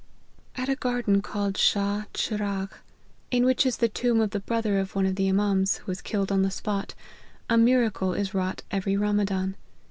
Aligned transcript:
"At 0.57 0.67
a 0.67 0.75
garden 0.75 1.21
called 1.21 1.57
Shah 1.57 2.05
Chiragh, 2.15 2.71
in 3.29 3.45
which 3.45 3.67
is 3.67 3.77
the 3.77 3.87
tomb 3.87 4.19
of 4.19 4.31
the 4.31 4.39
brother 4.39 4.79
of 4.79 4.95
one 4.95 5.05
of 5.05 5.15
the 5.15 5.27
Imans, 5.29 5.77
who 5.77 5.85
\vas 5.93 6.01
killed 6.01 6.31
on 6.31 6.41
the 6.41 6.49
spot, 6.49 6.95
a 7.51 7.55
miracle 7.55 8.13
is 8.15 8.33
wrought 8.33 8.63
every 8.71 8.97
Ramazan. 8.97 9.55